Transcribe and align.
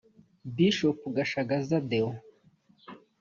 Bichop 0.55 0.99
Gashagaza 1.15 1.75
Deo 1.89 2.09